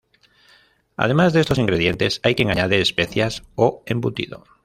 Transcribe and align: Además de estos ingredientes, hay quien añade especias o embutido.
Además 0.97 1.31
de 1.31 1.41
estos 1.41 1.59
ingredientes, 1.59 2.21
hay 2.23 2.33
quien 2.33 2.49
añade 2.49 2.81
especias 2.81 3.43
o 3.53 3.83
embutido. 3.85 4.43